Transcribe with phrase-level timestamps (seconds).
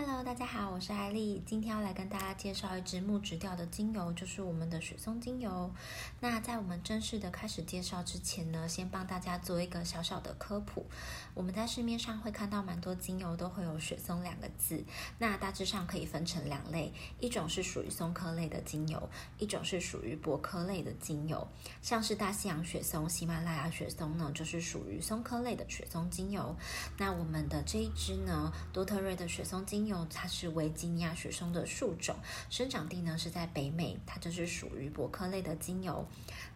[0.00, 5.74] Hello，大家好，我是艾丽，今天要来跟大家介绍一支木质调的精油，就是我们的雪松精油。
[6.20, 10.86] 那在我们正式的开始介绍之前呢，先帮大家做一个小小的科普。
[11.34, 14.84] 我们在市面上会看到蛮多精油都会有雪松两个字，
[15.18, 21.44] 那大致上可以分成两类，一种是属于松科类的精油，一种是属于柏科类的精油。
[21.82, 26.54] 像是大西洋雪松、喜马拉雅雪松呢，就是属于松科类的雪松精油。
[26.98, 32.16] 那我们的这一支呢，多特瑞的雪松精油，它是维吉尼亚雪松的树种，
[32.50, 36.06] 生长地呢是在北美，它就是属于柏科类的精油。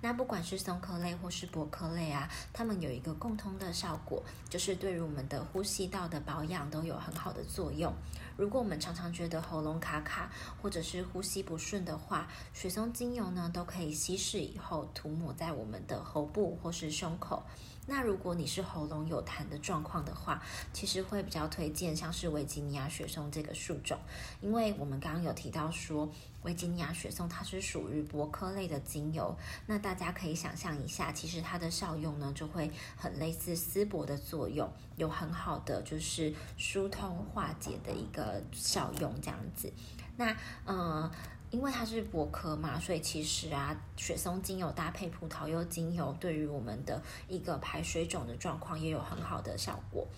[0.01, 7.93] 那不管是松科类或是柏科类啊，它们有一个共通的效果，就是对于我们的呼吸道的保养都有很好的作用。
[8.37, 10.31] 如果我们常常觉得喉咙卡卡，
[10.61, 17.43] 或者是呼吸不顺的话，雪松精油呢都可以稀释以后涂抹在我们的喉部或是胸口。
[17.85, 20.41] 那如果你是喉咙有痰的状况的话，
[20.73, 23.99] 其实会比较推荐像是维吉尼亚雪松这个树种，
[24.41, 26.09] 因为我们刚刚有提到说
[26.43, 39.73] 维吉尼亚雪松它是属于柏科类的精油，那大家可以想象一下，其实它的效用呢就会很类似丝柏的作用，有很好的就是疏通化解的一个效用这样子。
[40.17, 41.11] 那呃。
[41.53, 46.99] 因为它是柏科嘛，所以其实啊，雪松精油搭配葡萄柚精油，对于我们的
[47.29, 50.09] 一个排水肿的状况也有很好的效果。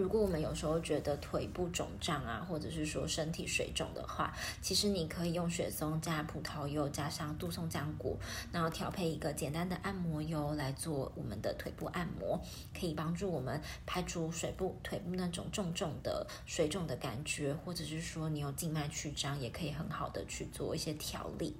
[0.00, 8.16] 如果我们有时候觉得腿部肿胀啊，或者是说身体水肿的话，其实你可以用雪松加葡萄柚加上杜松浆果，
[8.50, 12.40] 然后调配一个简单的按摩油来做我们的腿部按摩，
[12.74, 21.54] 可以帮助我们排除水部腿部那种重重的水肿的感觉，或者是说你有静脉曲张，也可以很好的去做一些调理。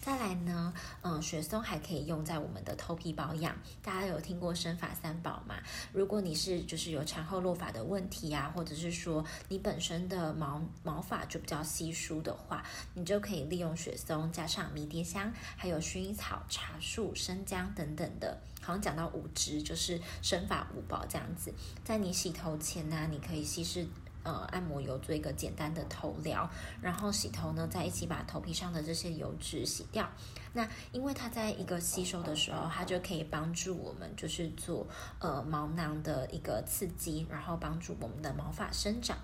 [0.00, 5.56] 再来呢，嗯，雪松还可以用在我们的头皮保养，大家有听过生发三宝吗？
[5.92, 7.73] 如果你是就是有产后落发。
[7.74, 21.52] 的问题啊，或者是说你本身的毛毛发就比较稀疏的话，你就可以利用雪松加上迷迭香，还有薰衣草、茶树、生姜等等的，好像讲到五支就是生发五宝这样子，
[21.84, 23.86] 在你洗头前呢，你可以稀释。
[24.24, 26.50] 呃，按摩油做一个简单的头疗，
[26.82, 30.08] 然后洗头呢，再一起把头皮上的这些油脂洗掉。
[30.52, 34.86] 那因为它在一个吸收的时候，它就可以帮助我们，就是做
[35.18, 39.16] 呃毛囊的一个刺激，然后帮助我们的毛发生长。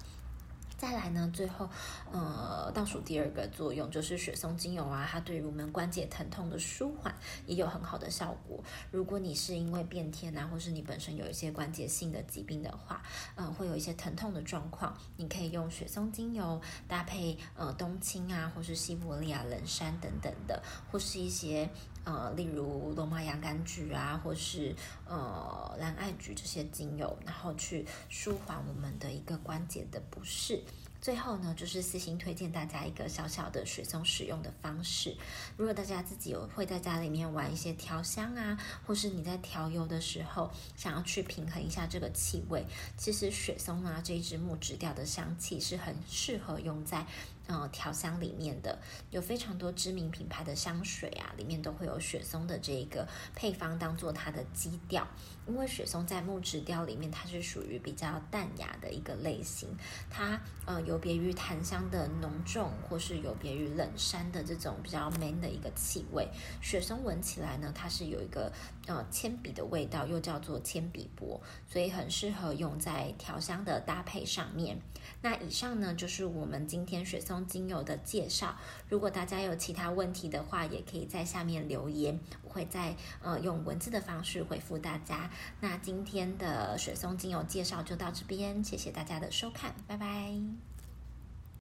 [0.81, 1.69] 再来呢，最后，
[2.11, 7.15] 呃，倒数第二个作用就是雪松精油啊，它对于我们关节疼痛的舒缓
[7.45, 8.65] 也有很好的效果。
[8.91, 13.03] 如果你是因为变天啊，或是你本身有一些关节性的疾病的话，
[13.35, 16.59] 嗯，会有一些疼痛的状况，你可以用雪松精油
[16.89, 21.69] 搭配呃冬青啊，或是西伯利亚冷杉等等的，或是一些
[22.05, 24.75] 呃，例如罗马洋甘菊啊，或是
[25.07, 30.63] 呃蓝艾菊这些精油，然后去舒缓我们的一个关节的不适。
[31.01, 35.17] 最后呢，就是私心推荐大家一个小小的雪松使用的方式。
[35.57, 42.67] 如果大家自己有会在家里面玩一些调香啊，或是你在调油的时候想要去平衡一下这个气味，
[42.99, 47.07] 其实雪松啊这一支木质调的香气是很适合用在
[47.47, 48.79] 呃调香里面的。
[49.11, 55.09] 有非常多知名品牌的香水啊，里面都会有雪松的这个配方当做它的基调。
[55.47, 59.69] 因为雪松在木质调里面，它是属于比较淡雅的一个类型，
[60.09, 66.29] 它呃有有别于檀香的浓重，或是有别于冷杉的这种比较 man 的一个气味。
[66.61, 68.53] 雪松闻起来呢，它是有一个
[68.89, 74.81] 呃铅笔的味道，又叫做铅笔箔，所以很适合用在调香的搭配上面。
[75.23, 78.57] 那以上呢就是我们今天雪松精油的介绍。
[78.89, 85.31] 如果大家有其他问题的话，也可以在下面留言，我会在呃用文字的方式回复大家。
[85.61, 90.80] 那今天的雪松精油介绍就到这边，谢谢大家的收看，拜拜。